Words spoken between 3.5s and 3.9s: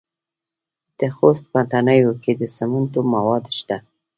شته.